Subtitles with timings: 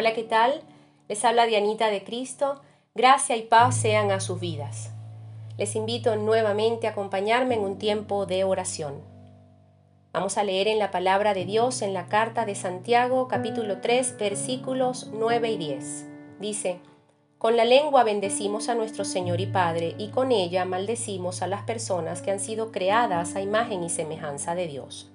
[0.00, 0.62] Hola, ¿qué tal?
[1.08, 2.60] Les habla Dianita de Cristo.
[2.94, 4.92] Gracia y paz sean a sus vidas.
[5.56, 9.02] Les invito nuevamente a acompañarme en un tiempo de oración.
[10.12, 14.18] Vamos a leer en la palabra de Dios en la carta de Santiago capítulo 3
[14.18, 16.06] versículos 9 y 10.
[16.38, 16.78] Dice,
[17.38, 21.64] Con la lengua bendecimos a nuestro Señor y Padre y con ella maldecimos a las
[21.64, 25.10] personas que han sido creadas a imagen y semejanza de Dios.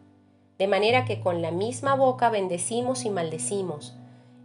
[0.57, 3.95] De manera que con la misma boca bendecimos y maldecimos.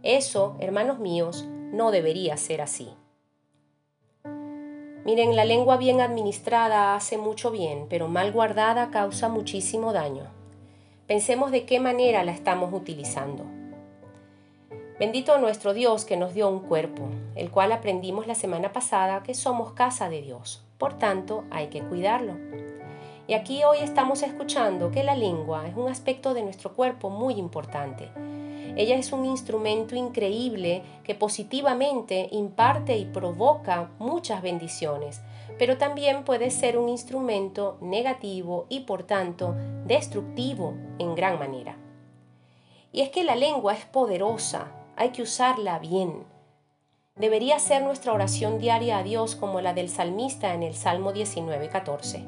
[0.03, 2.89] Eso, hermanos míos, no debería ser así.
[5.03, 10.23] Miren, la lengua bien administrada hace mucho bien, pero mal guardada causa muchísimo daño.
[11.05, 13.43] Pensemos de qué manera la estamos utilizando.
[14.97, 19.33] Bendito nuestro Dios que nos dio un cuerpo, el cual aprendimos la semana pasada que
[19.33, 20.63] somos casa de Dios.
[20.77, 22.37] Por tanto, hay que cuidarlo.
[23.27, 27.33] Y aquí hoy estamos escuchando que la lengua es un aspecto de nuestro cuerpo muy
[27.33, 28.09] importante
[28.75, 35.21] ella es un instrumento increíble que positivamente imparte y provoca muchas bendiciones,
[35.57, 41.77] pero también puede ser un instrumento negativo y por tanto destructivo en gran manera.
[42.91, 46.23] Y es que la lengua es poderosa, hay que usarla bien.
[47.15, 52.25] Debería ser nuestra oración diaria a Dios como la del salmista en el Salmo 19:14.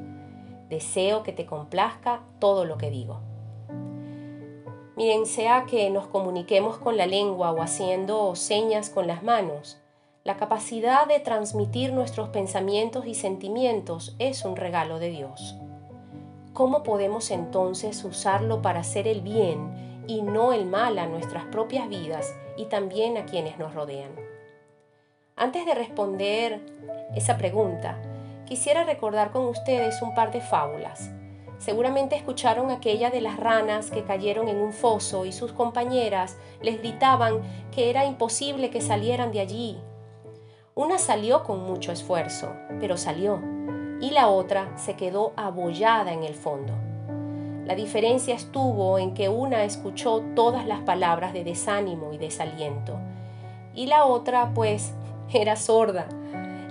[0.68, 3.20] Deseo que te complazca todo lo que digo.
[5.02, 9.80] Miren, sea que nos comuniquemos con la lengua o haciendo señas con las manos,
[10.22, 15.56] la capacidad de transmitir nuestros pensamientos y sentimientos es un regalo de Dios.
[16.52, 21.88] ¿Cómo podemos entonces usarlo para hacer el bien y no el mal a nuestras propias
[21.88, 24.12] vidas y también a quienes nos rodean?
[25.34, 26.60] Antes de responder
[27.16, 28.00] esa pregunta,
[28.46, 31.10] quisiera recordar con ustedes un par de fábulas
[31.62, 36.80] Seguramente escucharon aquella de las ranas que cayeron en un foso y sus compañeras les
[36.80, 39.78] gritaban que era imposible que salieran de allí.
[40.74, 43.40] Una salió con mucho esfuerzo, pero salió,
[44.00, 46.72] y la otra se quedó abollada en el fondo.
[47.64, 52.98] La diferencia estuvo en que una escuchó todas las palabras de desánimo y desaliento,
[53.72, 54.94] y la otra, pues,
[55.32, 56.08] era sorda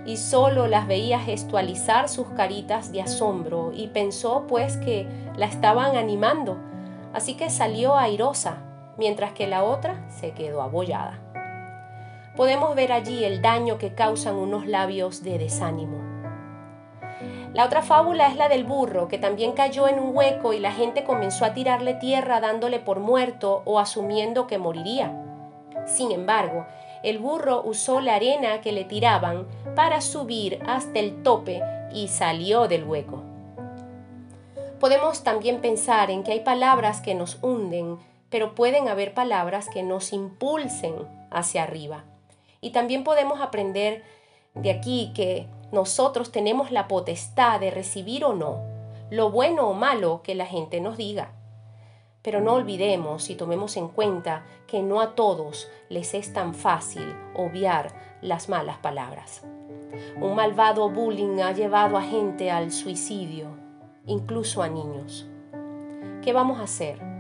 [0.06, 5.96] y solo las veía gestualizar sus caritas de asombro y pensó pues que la estaban
[5.96, 6.58] animando,
[7.14, 8.58] así que salió airosa,
[8.98, 11.20] mientras que la otra se quedó abollada.
[12.36, 16.12] Podemos ver allí el daño que causan unos labios de desánimo.
[17.54, 20.72] La otra fábula es la del burro, que también cayó en un hueco y la
[20.72, 25.12] gente comenzó a tirarle tierra dándole por muerto o asumiendo que moriría.
[25.86, 26.66] Sin embargo,
[27.04, 31.62] el burro usó la arena que le tiraban para subir hasta el tope
[31.94, 33.24] y salió del hueco.
[34.80, 37.98] Podemos también pensar en que hay palabras que nos hunden,
[38.30, 40.96] pero pueden haber palabras que nos impulsen
[41.30, 42.04] hacia arriba.
[42.62, 44.04] Y también podemos aprender
[44.56, 48.72] de aquí que nosotros tenemos la potestad de recibir o no
[49.12, 51.34] lo bueno o malo que la gente nos diga.
[52.22, 57.16] Pero no olvidemos y tomemos en cuenta que no a todos les es tan fácil
[57.36, 59.44] obviar las malas palabras.
[60.20, 63.48] Un malvado bullying ha llevado a gente al suicidio,
[64.06, 65.28] incluso a niños.
[66.22, 67.12] ¿Qué vamos a hacer?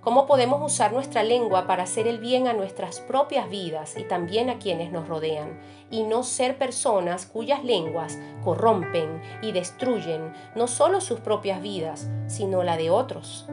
[0.00, 4.50] ¿Cómo podemos usar nuestra lengua para hacer el bien a nuestras propias vidas y también
[4.50, 5.58] a quienes nos rodean?
[5.90, 12.62] Y no ser personas cuyas lenguas corrompen y destruyen no solo sus propias vidas, sino
[12.62, 13.48] la de otros.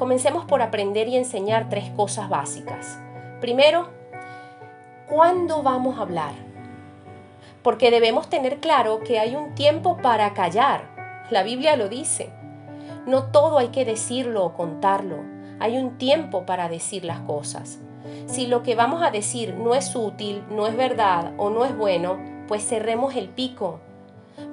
[0.00, 2.98] Comencemos por aprender y enseñar tres cosas básicas.
[3.42, 3.90] Primero,
[5.06, 6.32] ¿cuándo vamos a hablar?
[7.62, 10.84] Porque debemos tener claro que hay un tiempo para callar.
[11.28, 12.30] La Biblia lo dice.
[13.04, 15.18] No todo hay que decirlo o contarlo.
[15.58, 17.78] Hay un tiempo para decir las cosas.
[18.24, 21.76] Si lo que vamos a decir no es útil, no es verdad o no es
[21.76, 22.18] bueno,
[22.48, 23.80] pues cerremos el pico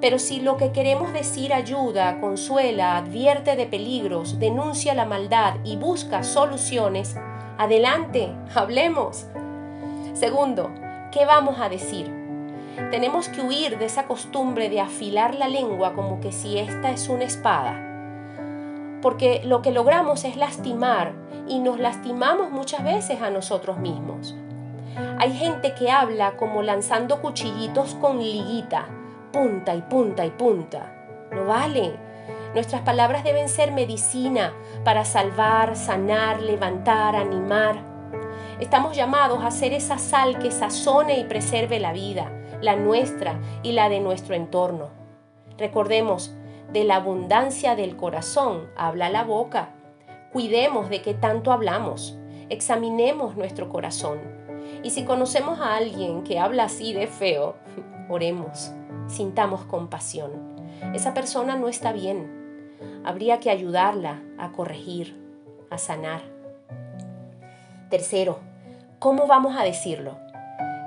[0.00, 5.76] pero si lo que queremos decir ayuda, consuela, advierte de peligros, denuncia la maldad y
[5.76, 7.16] busca soluciones,
[7.58, 9.26] adelante, hablemos.
[10.14, 10.70] Segundo,
[11.10, 12.14] ¿qué vamos a decir?
[12.92, 17.08] Tenemos que huir de esa costumbre de afilar la lengua como que si esta es
[17.08, 17.84] una espada.
[19.02, 21.12] Porque lo que logramos es lastimar
[21.48, 24.36] y nos lastimamos muchas veces a nosotros mismos.
[25.18, 28.86] Hay gente que habla como lanzando cuchillitos con liguita
[29.32, 30.94] punta y punta y punta.
[31.32, 31.94] No vale.
[32.54, 34.52] Nuestras palabras deben ser medicina
[34.84, 37.76] para salvar, sanar, levantar, animar.
[38.60, 43.72] Estamos llamados a ser esa sal que sazone y preserve la vida, la nuestra y
[43.72, 44.88] la de nuestro entorno.
[45.58, 46.34] Recordemos,
[46.72, 49.70] de la abundancia del corazón habla la boca.
[50.32, 52.18] Cuidemos de qué tanto hablamos.
[52.50, 54.18] Examinemos nuestro corazón.
[54.82, 57.56] Y si conocemos a alguien que habla así de feo,
[58.08, 58.72] oremos,
[59.08, 60.30] sintamos compasión.
[60.94, 62.76] Esa persona no está bien.
[63.04, 65.18] Habría que ayudarla a corregir,
[65.70, 66.22] a sanar.
[67.90, 68.38] Tercero,
[68.98, 70.18] ¿cómo vamos a decirlo?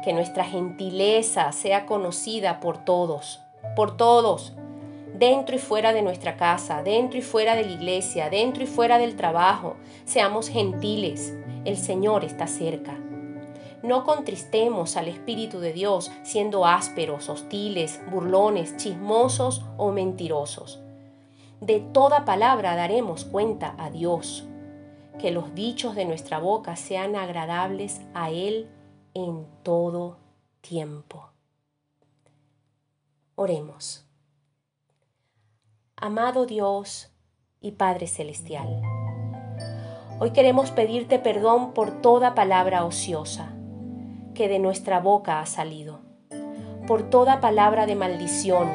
[0.04, 3.42] Que nuestra gentileza sea conocida por todos,
[3.76, 4.56] por todos,
[5.14, 8.98] dentro y fuera de nuestra casa, dentro y fuera de la iglesia, dentro y fuera
[8.98, 9.76] del trabajo.
[10.06, 11.36] Seamos gentiles,
[11.66, 12.98] el Señor está cerca.
[13.84, 20.80] No contristemos al Espíritu de Dios siendo ásperos, hostiles, burlones, chismosos o mentirosos.
[21.62, 24.46] De toda palabra daremos cuenta a Dios.
[25.18, 28.70] Que los dichos de nuestra boca sean agradables a Él
[29.14, 30.18] en todo
[30.62, 31.30] tiempo.
[33.36, 34.06] Oremos.
[35.96, 37.12] Amado Dios
[37.60, 38.82] y Padre Celestial,
[40.20, 43.51] hoy queremos pedirte perdón por toda palabra ociosa
[44.42, 46.00] que de nuestra boca ha salido,
[46.88, 48.72] por toda palabra de maldición,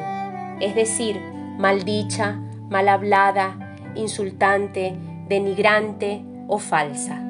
[0.61, 1.19] es decir,
[1.57, 4.95] maldicha, mal hablada, insultante,
[5.27, 7.21] denigrante o falsa,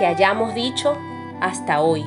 [0.00, 0.96] que hayamos dicho
[1.40, 2.02] hasta hoy.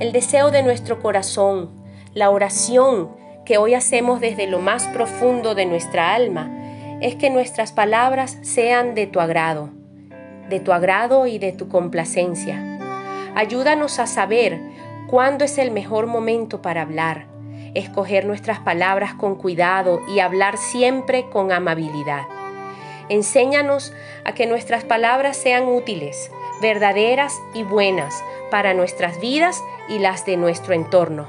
[0.00, 1.70] El deseo de nuestro corazón,
[2.12, 3.10] la oración
[3.44, 6.50] que hoy hacemos desde lo más profundo de nuestra alma,
[7.00, 9.70] es que nuestras palabras sean de tu agrado,
[10.48, 12.65] de tu agrado y de tu complacencia
[13.36, 14.58] Ayúdanos a saber
[15.08, 17.26] cuándo es el mejor momento para hablar,
[17.74, 22.22] escoger nuestras palabras con cuidado y hablar siempre con amabilidad.
[23.10, 23.92] Enséñanos
[24.24, 26.30] a que nuestras palabras sean útiles,
[26.62, 31.26] verdaderas y buenas para nuestras vidas y las de nuestro entorno.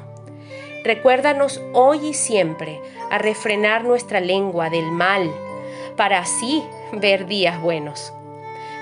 [0.85, 2.79] Recuérdanos hoy y siempre
[3.11, 5.29] a refrenar nuestra lengua del mal,
[5.97, 6.63] para así
[6.93, 8.13] ver días buenos.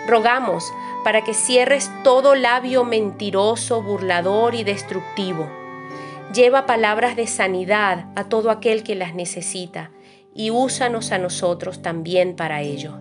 [0.06, 0.72] Rogamos
[1.06, 5.48] para que cierres todo labio mentiroso, burlador y destructivo.
[6.34, 9.92] Lleva palabras de sanidad a todo aquel que las necesita
[10.34, 12.98] y úsanos a nosotros también para ello.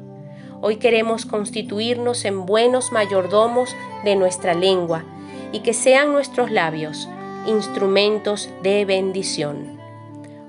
[0.61, 3.75] Hoy queremos constituirnos en buenos mayordomos
[4.05, 5.03] de nuestra lengua
[5.53, 7.09] y que sean nuestros labios
[7.47, 9.81] instrumentos de bendición.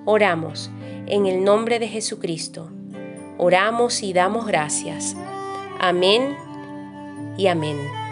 [0.03, 0.71] Oramos
[1.07, 2.69] en el nombre de Jesucristo.
[3.37, 5.15] Oramos y damos gracias.
[5.79, 6.44] Amén
[7.37, 8.04] y amén.